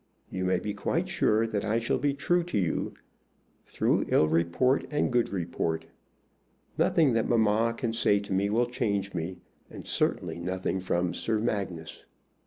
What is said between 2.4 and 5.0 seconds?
to you, through ill report